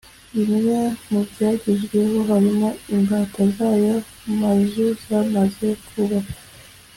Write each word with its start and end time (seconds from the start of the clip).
Bimwe 0.35 0.79
mu 1.09 1.21
byagezweho 1.29 2.17
harimo 2.29 2.69
imbata 2.95 3.41
z’ayo 3.55 3.95
mazu 4.39 4.85
zamaze 5.05 5.69
kubakwa 5.87 6.33